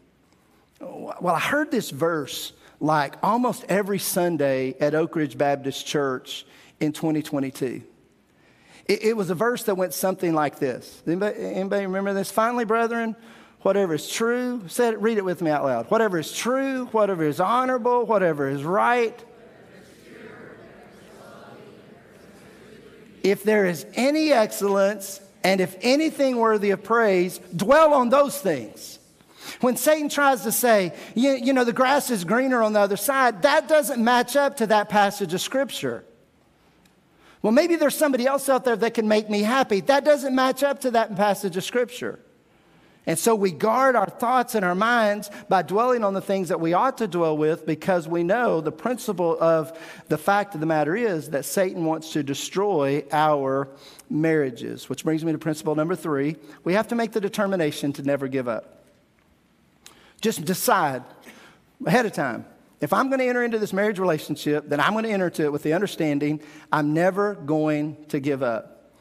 [0.80, 6.46] Well, I heard this verse like almost every Sunday at Oak Ridge Baptist Church
[6.80, 7.82] in 2022.
[8.86, 11.02] It, it was a verse that went something like this.
[11.06, 12.30] Anybody, anybody remember this?
[12.30, 13.14] Finally, brethren,
[13.60, 15.90] whatever is true, say it, read it with me out loud.
[15.90, 19.22] Whatever is true, whatever is honorable, whatever is right.
[23.22, 28.99] If there is any excellence and if anything worthy of praise, dwell on those things.
[29.60, 32.96] When Satan tries to say, you, you, know, the grass is greener on the other
[32.96, 36.04] side, that doesn't match up to that passage of Scripture.
[37.42, 39.80] Well, maybe there's somebody else out there that can make me happy.
[39.80, 42.18] That doesn't match up to that passage of Scripture.
[43.06, 46.60] And so we guard our thoughts and our minds by dwelling on the things that
[46.60, 49.76] we ought to dwell with because we know the principle of
[50.08, 53.68] the fact of the matter is that Satan wants to destroy our
[54.10, 54.88] marriages.
[54.88, 58.28] Which brings me to principle number three we have to make the determination to never
[58.28, 58.79] give up.
[60.20, 61.02] Just decide
[61.84, 62.44] ahead of time.
[62.80, 65.44] If I'm going to enter into this marriage relationship, then I'm going to enter into
[65.44, 66.40] it with the understanding
[66.72, 68.94] I'm never going to give up.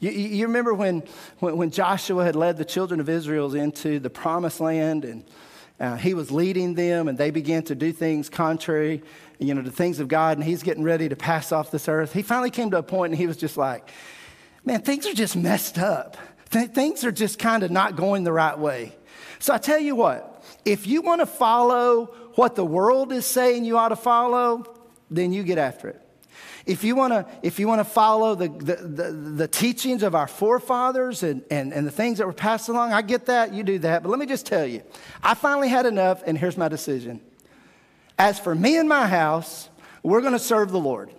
[0.00, 1.04] You, you remember when,
[1.38, 5.24] when, Joshua had led the children of Israel into the promised land and
[5.78, 9.02] uh, he was leading them and they began to do things contrary,
[9.38, 12.12] you know, to things of God and he's getting ready to pass off this earth.
[12.12, 13.90] He finally came to a point and he was just like,
[14.64, 16.16] man, things are just messed up.
[16.50, 18.94] Th- things are just kind of not going the right way.
[19.38, 20.31] So I tell you what,
[20.64, 24.64] if you want to follow what the world is saying you ought to follow,
[25.10, 25.98] then you get after it.
[26.64, 30.14] If you want to, if you want to follow the, the, the, the, teachings of
[30.14, 33.64] our forefathers and, and, and the things that were passed along, I get that, you
[33.64, 34.04] do that.
[34.04, 34.82] But let me just tell you,
[35.24, 37.20] I finally had enough, and here's my decision.
[38.16, 39.68] As for me and my house,
[40.04, 41.10] we're going to serve the Lord.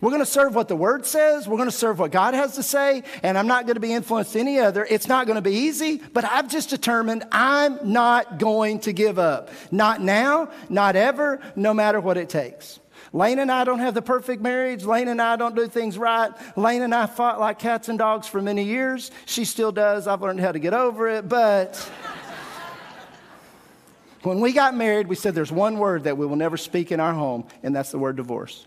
[0.00, 1.48] We're going to serve what the Word says.
[1.48, 3.02] We're going to serve what God has to say.
[3.22, 4.86] And I'm not going to be influenced any other.
[4.88, 9.18] It's not going to be easy, but I've just determined I'm not going to give
[9.18, 9.50] up.
[9.70, 12.80] Not now, not ever, no matter what it takes.
[13.12, 14.84] Lane and I don't have the perfect marriage.
[14.84, 16.32] Lane and I don't do things right.
[16.56, 19.10] Lane and I fought like cats and dogs for many years.
[19.24, 20.06] She still does.
[20.06, 21.28] I've learned how to get over it.
[21.28, 21.76] But
[24.22, 27.00] when we got married, we said there's one word that we will never speak in
[27.00, 28.66] our home, and that's the word divorce.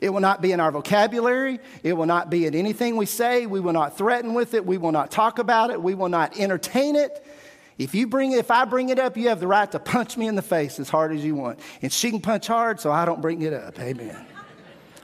[0.00, 1.58] It will not be in our vocabulary.
[1.82, 3.46] It will not be in anything we say.
[3.46, 4.64] We will not threaten with it.
[4.64, 5.82] We will not talk about it.
[5.82, 7.24] We will not entertain it.
[7.78, 10.16] If you bring it, if I bring it up, you have the right to punch
[10.16, 11.60] me in the face as hard as you want.
[11.82, 13.78] And she can punch hard, so I don't bring it up.
[13.78, 14.26] Amen.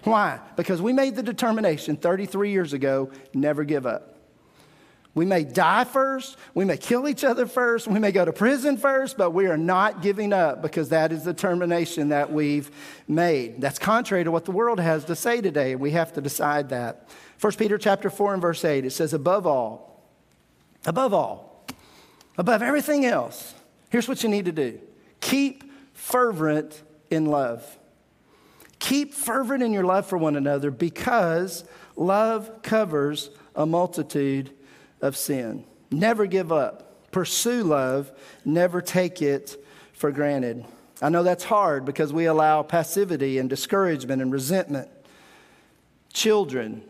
[0.02, 0.40] Why?
[0.56, 4.13] Because we made the determination 33 years ago never give up.
[5.14, 8.76] We may die first, we may kill each other first, we may go to prison
[8.76, 12.68] first, but we are not giving up because that is the determination that we've
[13.06, 13.60] made.
[13.60, 16.70] That's contrary to what the world has to say today, and we have to decide
[16.70, 17.08] that.
[17.40, 20.02] 1 Peter chapter 4 and verse 8, it says, above all,
[20.84, 21.64] above all,
[22.36, 23.54] above everything else,
[23.90, 24.80] here's what you need to do
[25.20, 27.78] keep fervent in love.
[28.80, 31.64] Keep fervent in your love for one another because
[31.96, 34.50] love covers a multitude
[35.04, 35.64] of sin.
[35.90, 37.10] Never give up.
[37.12, 38.10] Pursue love.
[38.44, 39.62] Never take it
[39.92, 40.64] for granted.
[41.02, 44.88] I know that's hard because we allow passivity and discouragement and resentment.
[46.12, 46.82] Children,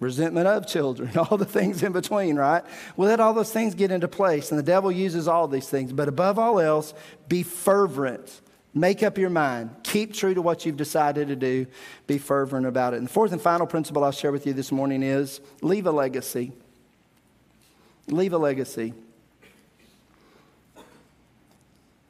[0.00, 2.64] resentment of children, all the things in between, right?
[2.96, 5.92] We'll let all those things get into place, and the devil uses all these things.
[5.92, 6.92] But above all else,
[7.28, 8.40] be fervent.
[8.74, 9.70] Make up your mind.
[9.84, 11.68] Keep true to what you've decided to do.
[12.08, 12.96] Be fervent about it.
[12.96, 15.92] And the fourth and final principle I'll share with you this morning is leave a
[15.92, 16.50] legacy.
[18.08, 18.94] Leave a legacy.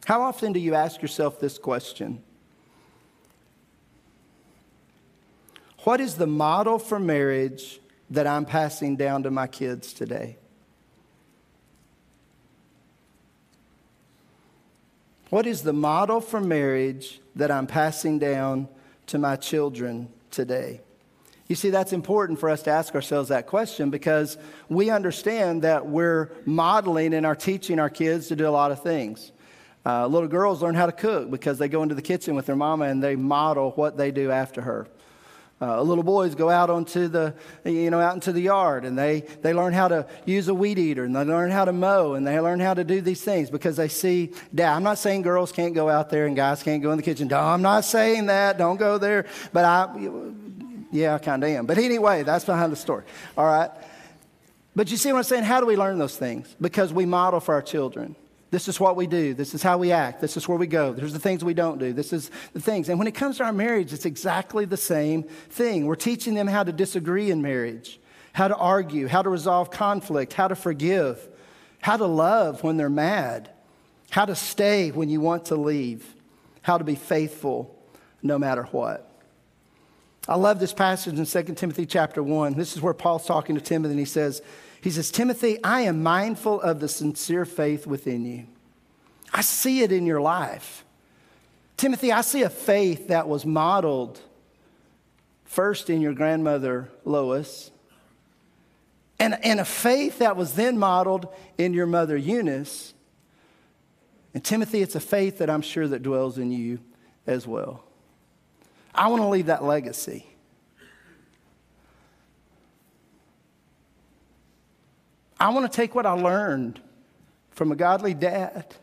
[0.05, 2.23] How often do you ask yourself this question?
[5.85, 7.81] What is the model for marriage
[8.11, 10.37] that I'm passing down to my kids today?
[15.31, 18.69] What is the model for marriage that I'm passing down
[19.07, 20.81] to my children today?
[21.47, 24.39] You see, that's important for us to ask ourselves that question because
[24.71, 28.83] we understand that we're modeling and are teaching our kids to do a lot of
[28.83, 29.31] things.
[29.85, 32.57] Uh, little girls learn how to cook because they go into the kitchen with their
[32.57, 34.89] mama and they model what they do after her.
[35.61, 39.21] Uh, little boys go out onto the, you know, out into the yard and they,
[39.43, 42.27] they learn how to use a weed eater and they learn how to mow and
[42.27, 44.75] they learn how to do these things because they see dad.
[44.75, 47.29] I'm not saying girls can't go out there and guys can't go in the kitchen.
[47.29, 48.59] No, I'm not saying that.
[48.59, 49.27] Don't go there.
[49.53, 49.95] But I,
[50.95, 51.67] yeah, I kind of am.
[51.67, 53.03] But anyway, that's behind the story.
[53.37, 53.71] All right.
[54.77, 55.43] But you see what I'm saying?
[55.43, 56.55] How do we learn those things?
[56.61, 58.15] Because we model for our children.
[58.53, 59.35] This is what we do.
[59.35, 60.21] This is how we act.
[60.21, 60.93] This is where we go.
[60.93, 61.93] There's the things we don't do.
[61.93, 62.89] This is the things.
[62.89, 65.87] And when it comes to our marriage, it's exactly the same thing.
[65.87, 67.99] We're teaching them how to disagree in marriage,
[68.33, 71.29] how to argue, how to resolve conflict, how to forgive,
[71.81, 73.51] how to love when they're mad,
[74.11, 76.15] how to stay when you want to leave,
[76.63, 77.77] how to be faithful
[78.23, 79.11] no matter what.
[80.27, 82.55] I love this passage in 2 Timothy chapter 1.
[82.55, 84.41] This is where Paul's talking to Timothy and he says,
[84.81, 88.47] He says, Timothy, I am mindful of the sincere faith within you.
[89.33, 90.85] I see it in your life.
[91.77, 94.21] Timothy, I see a faith that was modeled
[95.45, 97.71] first in your grandmother Lois,
[99.19, 102.95] and, and a faith that was then modeled in your mother Eunice.
[104.33, 106.81] And Timothy, it's a faith that I'm sure that dwells in you
[107.27, 107.85] as well.
[108.95, 110.27] I want to leave that legacy.
[115.39, 116.81] I want to take what I learned
[117.51, 118.75] from a godly dad.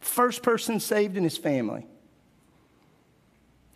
[0.00, 1.86] First person saved in his family.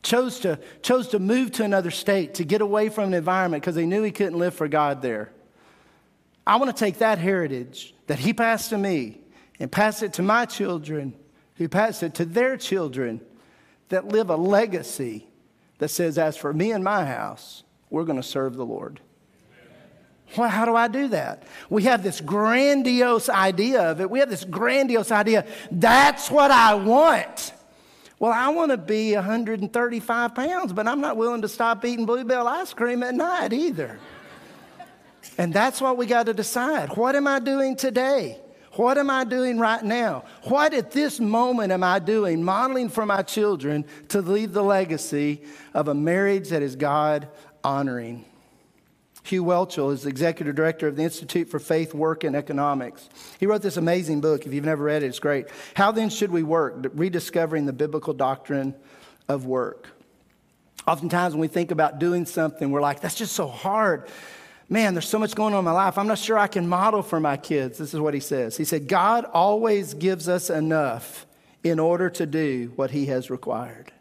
[0.02, 3.76] Chose to, chose to move to another state to get away from an environment because
[3.76, 5.30] he knew he couldn't live for God there.
[6.44, 9.20] I want to take that heritage that he passed to me
[9.60, 11.14] and pass it to my children,
[11.62, 13.20] who pass it to their children
[13.88, 15.28] that live a legacy
[15.78, 19.00] that says, As for me and my house, we're going to serve the Lord.
[20.36, 21.44] Well, how do I do that?
[21.68, 24.10] We have this grandiose idea of it.
[24.10, 25.46] We have this grandiose idea.
[25.70, 27.52] That's what I want.
[28.18, 32.48] Well, I want to be 135 pounds, but I'm not willing to stop eating Bluebell
[32.48, 34.00] ice cream at night either.
[35.38, 36.96] and that's what we got to decide.
[36.96, 38.41] What am I doing today?
[38.74, 40.24] What am I doing right now?
[40.44, 45.42] What at this moment am I doing, modeling for my children to leave the legacy
[45.74, 47.28] of a marriage that is God
[47.62, 48.24] honoring.
[49.24, 53.08] Hugh Whelchel is the executive director of the Institute for Faith, Work, and Economics.
[53.38, 54.46] He wrote this amazing book.
[54.46, 55.46] If you've never read it, it's great.
[55.74, 56.86] How then should we work?
[56.94, 58.74] Rediscovering the biblical doctrine
[59.28, 59.88] of work.
[60.88, 64.08] Oftentimes, when we think about doing something, we're like, that's just so hard.
[64.68, 65.98] Man, there's so much going on in my life.
[65.98, 67.78] I'm not sure I can model for my kids.
[67.78, 68.56] This is what he says.
[68.56, 71.26] He said, God always gives us enough
[71.62, 73.92] in order to do what he has required.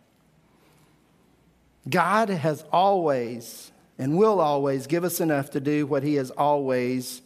[1.89, 7.21] God has always and will always give us enough to do what He has always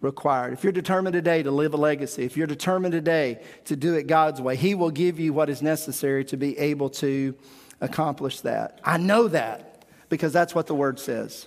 [0.00, 0.52] required.
[0.52, 4.06] If you're determined today to live a legacy, if you're determined today to do it
[4.06, 7.34] God's way, He will give you what is necessary to be able to
[7.80, 8.80] accomplish that.
[8.84, 11.46] I know that because that's what the Word says.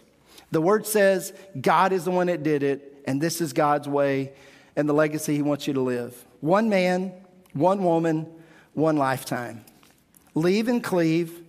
[0.52, 4.34] The Word says God is the one that did it, and this is God's way
[4.76, 6.26] and the legacy He wants you to live.
[6.40, 7.14] One man,
[7.54, 8.28] one woman,
[8.74, 9.66] one lifetime.
[10.34, 11.42] Leave and cleave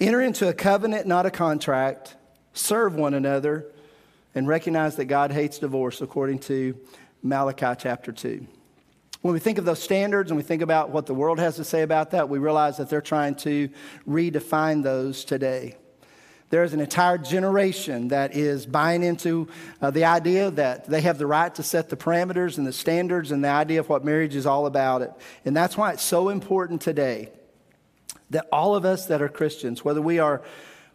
[0.00, 2.16] Enter into a covenant, not a contract.
[2.52, 3.66] Serve one another
[4.34, 6.76] and recognize that God hates divorce, according to
[7.22, 8.46] Malachi chapter 2.
[9.22, 11.64] When we think of those standards and we think about what the world has to
[11.64, 13.70] say about that, we realize that they're trying to
[14.06, 15.76] redefine those today.
[16.54, 19.48] There is an entire generation that is buying into
[19.82, 23.32] uh, the idea that they have the right to set the parameters and the standards
[23.32, 25.02] and the idea of what marriage is all about.
[25.02, 25.12] It.
[25.44, 27.30] And that's why it's so important today
[28.30, 30.42] that all of us that are Christians, whether we are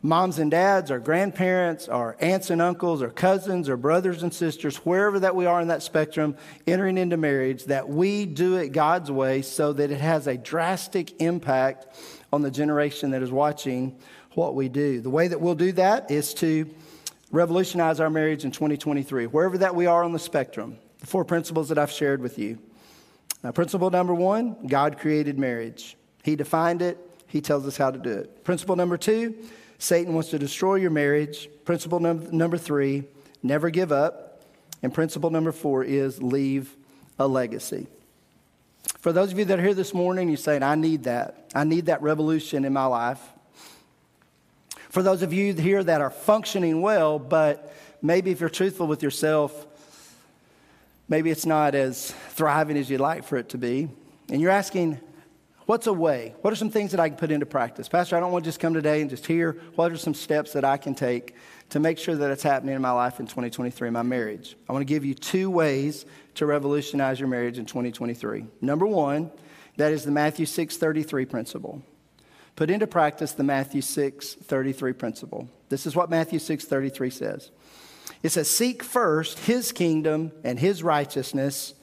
[0.01, 4.77] moms and dads, or grandparents, or aunts and uncles, or cousins, or brothers and sisters,
[4.77, 9.11] wherever that we are in that spectrum, entering into marriage, that we do it God's
[9.11, 11.85] way so that it has a drastic impact
[12.31, 13.97] on the generation that is watching
[14.39, 15.01] what we do.
[15.01, 16.73] The way that we'll do that is to
[17.29, 20.77] revolutionize our marriage in 2023, wherever that we are on the spectrum.
[20.99, 22.57] The four principles that I've shared with you.
[23.43, 26.97] Now, principle number one God created marriage, He defined it,
[27.27, 28.43] he tells us how to do it.
[28.43, 29.35] Principle number two
[29.77, 31.49] Satan wants to destroy your marriage.
[31.63, 33.03] Principle num- number three
[33.43, 34.41] never give up.
[34.81, 36.75] And principle number four is leave
[37.17, 37.87] a legacy.
[38.99, 41.51] For those of you that are here this morning, you're saying, I need that.
[41.53, 43.21] I need that revolution in my life.
[44.89, 49.03] For those of you here that are functioning well, but maybe if you're truthful with
[49.03, 49.67] yourself,
[51.07, 53.87] maybe it's not as thriving as you'd like for it to be.
[54.29, 54.99] And you're asking,
[55.69, 56.33] What's a way?
[56.41, 57.87] What are some things that I can put into practice?
[57.87, 59.51] Pastor, I don't want to just come today and just hear.
[59.75, 61.35] What are some steps that I can take
[61.69, 64.57] to make sure that it's happening in my life in 2023, my marriage?
[64.67, 68.47] I want to give you two ways to revolutionize your marriage in 2023.
[68.61, 69.29] Number one,
[69.77, 71.83] that is the Matthew 6:33 principle.
[72.59, 75.47] Put into practice the Matthew 6:33 principle.
[75.69, 77.51] This is what Matthew 6:33 says.
[78.21, 81.73] It says, "Seek first his kingdom and his righteousness,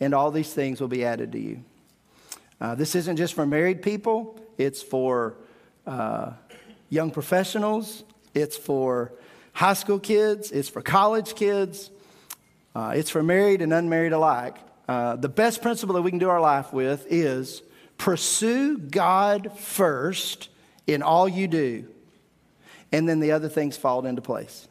[0.00, 1.64] and all these things will be added to you."
[2.62, 5.34] Uh, this isn't just for married people, it's for
[5.86, 6.30] uh,
[6.88, 8.02] young professionals,
[8.32, 9.12] it's for
[9.52, 11.90] high school kids, it's for college kids,
[12.74, 14.56] uh, it's for married and unmarried alike.
[14.88, 17.60] Uh, the best principle that we can do our life with is
[17.98, 20.48] pursue God first
[20.86, 21.88] in all you do,
[22.90, 24.68] and then the other things fall into place.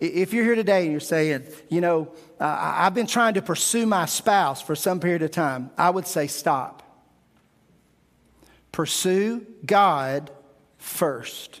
[0.00, 3.86] If you're here today and you're saying, you know, uh, I've been trying to pursue
[3.86, 6.82] my spouse for some period of time, I would say stop.
[8.72, 10.30] Pursue God
[10.78, 11.60] first.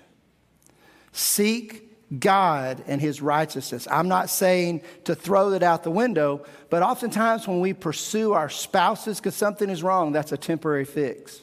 [1.12, 1.83] Seek
[2.18, 3.88] God and his righteousness.
[3.90, 8.48] I'm not saying to throw it out the window, but oftentimes when we pursue our
[8.48, 11.40] spouses because something is wrong, that's a temporary fix.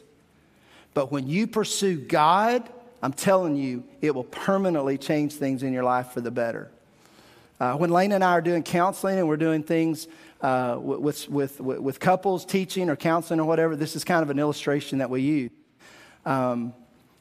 [0.93, 2.69] But when you pursue God,
[3.01, 6.69] I'm telling you, it will permanently change things in your life for the better.
[7.59, 10.07] Uh, when Lane and I are doing counseling and we're doing things
[10.41, 14.29] uh, with, with, with, with, couples, teaching or counseling or whatever, this is kind of
[14.29, 15.51] an illustration that we use.
[16.25, 16.73] Um,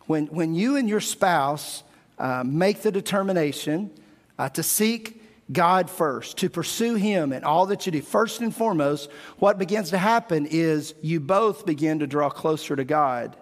[0.07, 1.83] when, when you and your spouse
[2.21, 3.91] uh, make the determination
[4.39, 8.55] uh, to seek God first, to pursue Him in all that you do, first and
[8.55, 13.37] foremost, what begins to happen is you both begin to draw closer to God.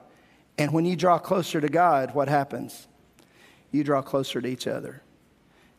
[0.56, 2.86] And when you draw closer to God, what happens?
[3.72, 5.02] You draw closer to each other.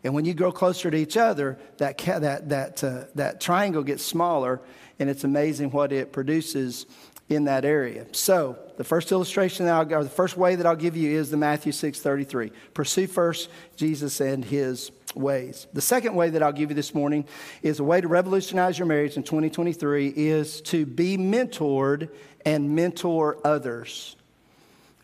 [0.04, 4.04] And when you grow closer to each other, that, that, that, uh, that triangle gets
[4.04, 4.62] smaller,
[5.00, 6.86] and it's amazing what it produces
[7.30, 8.06] in that area.
[8.12, 11.30] So, the first illustration that I'll, or the first way that I'll give you is
[11.30, 12.52] the Matthew 6:33.
[12.74, 15.68] Pursue first Jesus and his ways.
[15.74, 17.26] The second way that I'll give you this morning
[17.62, 22.10] is a way to revolutionize your marriage in 2023 is to be mentored
[22.46, 24.16] and mentor others.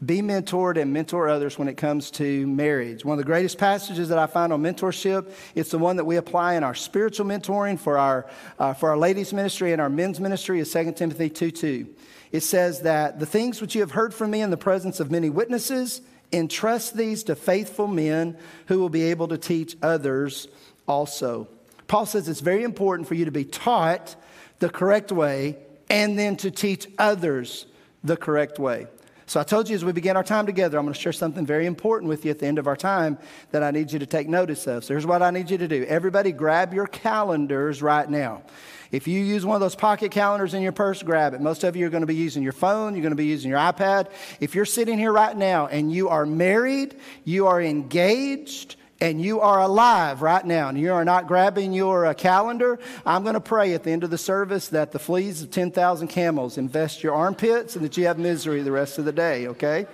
[0.06, 3.06] Be mentored and mentor others when it comes to marriage.
[3.06, 6.18] One of the greatest passages that I find on mentorship, it's the one that we
[6.18, 8.28] apply in our spiritual mentoring for our,
[8.60, 11.88] uh, for our ladies' ministry and our men's ministry is 2 Timothy 2 2.
[12.32, 15.10] It says that the things which you have heard from me in the presence of
[15.10, 16.02] many witnesses,
[16.32, 18.38] entrust these to faithful men
[18.68, 20.48] who will be able to teach others
[20.88, 21.48] also.
[21.88, 24.16] Paul says it's very important for you to be taught
[24.60, 25.58] the correct way
[25.90, 27.66] and then to teach others
[28.04, 28.88] the correct way.
[29.28, 31.46] So I told you as we begin our time together, I'm going to share something
[31.46, 33.18] very important with you at the end of our time
[33.52, 34.84] that I need you to take notice of.
[34.84, 35.84] So here's what I need you to do.
[35.86, 38.44] Everybody grab your calendars right now.
[38.92, 41.42] If you use one of those pocket calendars in your purse, grab it.
[41.42, 43.50] Most of you are going to be using your phone, you're going to be using
[43.50, 44.12] your iPad.
[44.40, 49.42] If you're sitting here right now and you are married, you are engaged, and you
[49.42, 53.42] are alive right now and you are not grabbing your uh, calendar, I'm going to
[53.42, 57.14] pray at the end of the service that the fleas of 10,000 camels invest your
[57.14, 59.86] armpits and that you have misery the rest of the day, okay?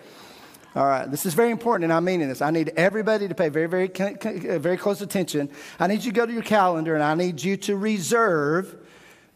[0.75, 2.41] All right, this is very important, and I'm meaning this.
[2.41, 5.49] I need everybody to pay very, very, very close attention.
[5.79, 8.77] I need you to go to your calendar, and I need you to reserve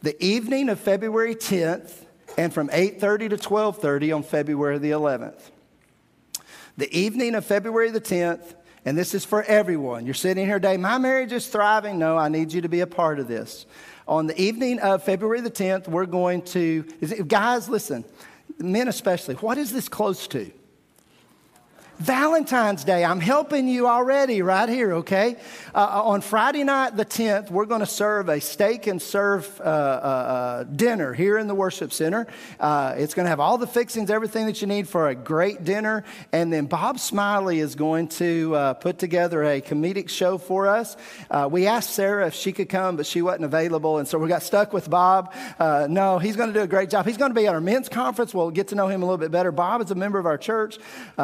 [0.02, 2.06] the evening of February 10th
[2.38, 5.52] and from 8:30 to 12:30 on February the 11th.
[6.78, 8.54] The evening of February the 10th
[8.86, 10.06] and this is for everyone.
[10.06, 12.00] You're sitting here today, my marriage is thriving.
[12.00, 13.66] No, I need you to be a part of this.
[14.08, 16.84] On the evening of February the 10th, we're going to,
[17.28, 18.06] guys, listen,
[18.60, 20.52] men especially, what is this close to?
[22.00, 23.06] Valentine's Day.
[23.06, 25.38] I'm helping you already right here, okay?
[25.74, 29.62] Uh, uh on Friday night, the 10th, we're going to serve a steak and serve
[29.62, 32.28] uh, uh, uh, dinner here in the worship center.
[32.60, 35.64] Uh, it's going to have all the fixings, everything that you need for a great
[35.64, 36.04] dinner.
[36.34, 40.98] And then Bob Smiley is going to put together a comedic show for us.
[41.50, 44.00] we asked Sarah if she could come, but she wasn't available.
[44.00, 45.34] And so we got stuck with Bob.
[45.60, 47.06] no, he's going to do a great job.
[47.06, 48.34] He's going to be at our men's conference.
[48.34, 49.52] We'll get to know him a little bit better.
[49.52, 50.78] Bob is a member of our church,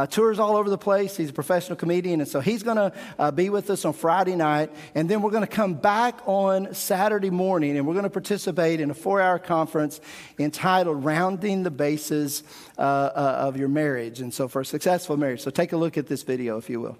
[0.10, 1.18] tours all over over the place.
[1.18, 2.22] He's a professional comedian.
[2.22, 4.72] And so he's going to uh, be with us on Friday night.
[4.96, 8.80] And then we're going to come back on Saturday morning and we're going to participate
[8.80, 10.00] in a four hour conference
[10.40, 12.44] entitled Rounding the Bases
[12.78, 14.22] uh, uh, of Your Marriage.
[14.22, 15.42] And so for a successful marriage.
[15.42, 16.98] So take a look at this video, if you will.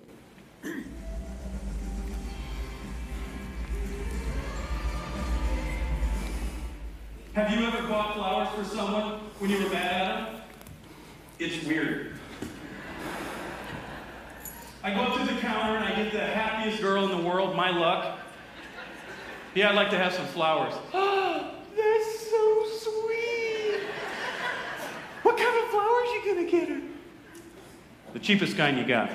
[7.34, 10.42] Have you ever bought flowers for someone when you were mad at them?
[11.40, 12.20] It's weird.
[14.84, 17.56] I go up to the counter and I get the happiest girl in the world,
[17.56, 18.18] my luck.
[19.54, 20.74] Yeah, I'd like to have some flowers.
[20.92, 23.82] Oh, that's so sweet.
[25.22, 26.82] What kind of flowers you gonna get her?
[28.14, 29.12] The cheapest kind you got.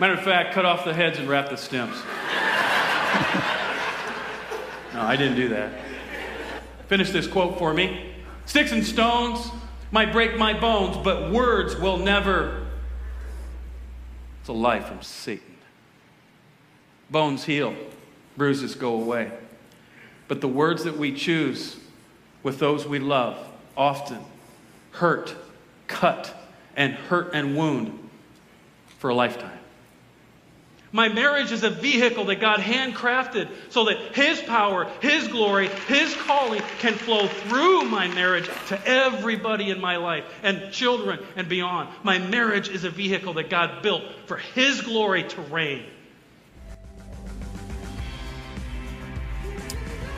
[0.00, 1.96] Matter of fact, cut off the heads and wrap the stems.
[4.94, 5.70] no, I didn't do that.
[6.88, 8.14] Finish this quote for me.
[8.46, 9.50] Sticks and stones
[9.90, 12.65] might break my bones, but words will never
[14.46, 15.56] it's a lie from Satan.
[17.10, 17.74] Bones heal,
[18.36, 19.32] bruises go away.
[20.28, 21.80] But the words that we choose
[22.44, 23.36] with those we love
[23.76, 24.20] often
[24.92, 25.34] hurt,
[25.88, 26.32] cut,
[26.76, 27.98] and hurt and wound
[29.00, 29.55] for a lifetime.
[30.92, 36.14] My marriage is a vehicle that God handcrafted so that His power, His glory, His
[36.14, 41.88] calling can flow through my marriage to everybody in my life and children and beyond.
[42.02, 45.84] My marriage is a vehicle that God built for His glory to reign.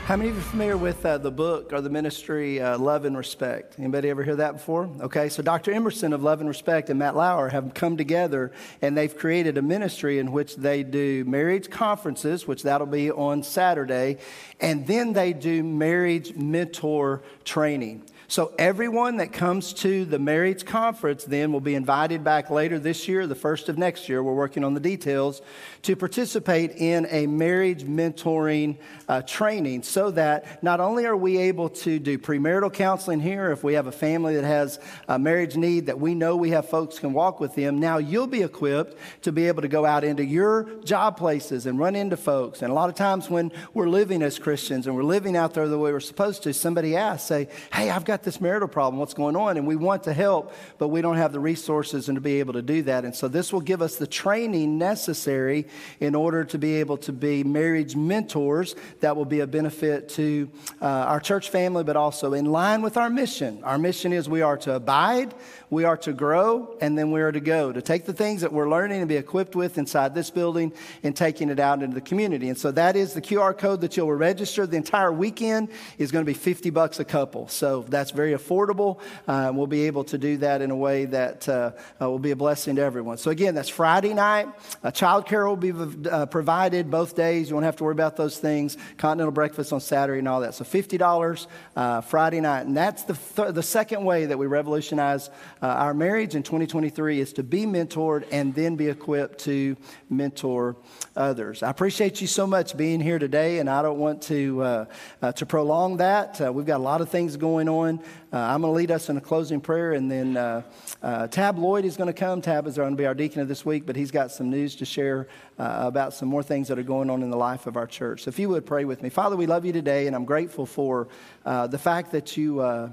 [0.09, 3.05] How many of you are familiar with uh, the book or the ministry uh, Love
[3.05, 3.77] and Respect?
[3.77, 4.89] Anybody ever hear that before?
[5.01, 5.71] Okay, so Dr.
[5.71, 8.51] Emerson of Love and Respect and Matt Lauer have come together
[8.81, 13.43] and they've created a ministry in which they do marriage conferences, which that'll be on
[13.43, 14.17] Saturday,
[14.59, 18.03] and then they do marriage mentor training.
[18.29, 23.07] So everyone that comes to the marriage conference then will be invited back later this
[23.07, 24.21] year, the first of next year.
[24.21, 25.41] We're working on the details
[25.81, 28.77] to participate in a marriage mentoring
[29.07, 33.63] uh, training so that not only are we able to do premarital counseling here, if
[33.63, 36.99] we have a family that has a marriage need that we know we have folks
[36.99, 40.23] can walk with them, now you'll be equipped to be able to go out into
[40.23, 42.61] your job places and run into folks.
[42.61, 45.67] And a lot of times when we're living as Christians and we're living out there
[45.67, 48.99] the way we're supposed to, somebody asks, say, hey, I've got got this marital problem.
[48.99, 49.55] What's going on?
[49.55, 52.51] And we want to help, but we don't have the resources and to be able
[52.51, 53.05] to do that.
[53.05, 55.67] And so this will give us the training necessary
[56.01, 60.49] in order to be able to be marriage mentors that will be a benefit to
[60.81, 63.63] uh, our church family, but also in line with our mission.
[63.63, 65.33] Our mission is we are to abide,
[65.69, 68.51] we are to grow, and then we are to go, to take the things that
[68.51, 72.01] we're learning and be equipped with inside this building and taking it out into the
[72.01, 72.49] community.
[72.49, 74.67] And so that is the QR code that you'll register.
[74.67, 77.47] The entire weekend is going to be 50 bucks a couple.
[77.47, 78.99] So that's that's very affordable.
[79.27, 82.31] Uh, we'll be able to do that in a way that uh, uh will be
[82.31, 83.17] a blessing to everyone.
[83.17, 84.47] So, again, that's Friday night.
[84.83, 85.73] Uh, child care will be
[86.09, 87.49] uh, provided both days.
[87.49, 88.77] You won't have to worry about those things.
[88.97, 90.55] Continental breakfast on Saturday and all that.
[90.55, 92.65] So, $50 uh, Friday night.
[92.65, 95.29] And that's the, th- the second way that we revolutionize
[95.61, 99.75] our marriage in 2023 is to be mentored and then be equipped to
[100.09, 100.77] mentor
[101.15, 101.61] others.
[101.61, 104.87] I appreciate you so much being here today, and I don't want to,
[105.21, 106.39] to prolong that.
[106.53, 107.98] we've got a lot of things going on.
[108.31, 110.61] Uh, I'm going to lead us in a closing prayer, and then uh,
[111.01, 112.41] uh, Tab Lloyd is going to come.
[112.41, 114.75] Tab is going to be our deacon of this week, but he's got some news
[114.77, 115.27] to share
[115.57, 118.23] uh, about some more things that are going on in the life of our church.
[118.23, 119.09] So if you would pray with me.
[119.09, 121.07] Father, we love you today, and I'm grateful for
[121.45, 122.59] uh, the fact that you.
[122.59, 122.89] Uh,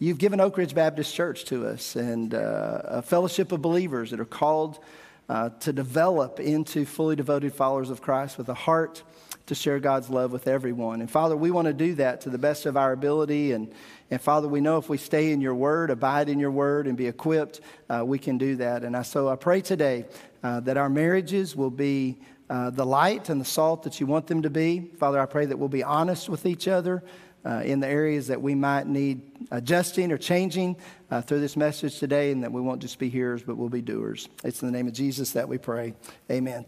[0.00, 4.24] you've given Oak Ridge Baptist Church to us and a fellowship of believers that are
[4.24, 4.80] called
[5.28, 9.02] to develop into fully devoted followers of Christ with a heart
[9.46, 11.00] to share God's love with everyone.
[11.00, 13.52] And Father, we want to do that to the best of our ability.
[13.52, 13.72] And,
[14.10, 16.96] and Father, we know if we stay in your word, abide in your word, and
[16.96, 18.84] be equipped, uh, we can do that.
[18.84, 20.04] And I, so I pray today
[20.42, 22.18] uh, that our marriages will be
[22.50, 24.90] uh, the light and the salt that you want them to be.
[24.98, 27.02] Father, I pray that we'll be honest with each other.
[27.46, 30.74] Uh, in the areas that we might need adjusting or changing
[31.10, 33.82] uh, through this message today, and that we won't just be hearers, but we'll be
[33.82, 34.30] doers.
[34.42, 35.92] It's in the name of Jesus that we pray.
[36.30, 36.64] Amen.